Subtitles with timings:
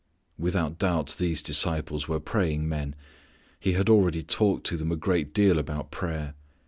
[0.49, 2.95] '"Without doubt these disciples were praying men.
[3.59, 6.33] He had already talked to them a great deal about prayer.